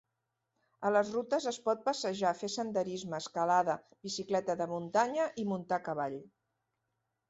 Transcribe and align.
A 0.87 0.91
les 0.95 1.11
rutes 1.15 1.45
es 1.51 1.59
pot 1.67 1.83
passejar, 1.91 2.33
fer 2.41 2.51
senderisme, 2.55 3.21
escalada, 3.21 3.79
bicicleta 4.09 4.61
de 4.65 4.71
muntanya 4.77 5.33
i 5.47 5.51
muntar 5.55 5.83
a 5.83 5.85
cavall. 5.91 6.23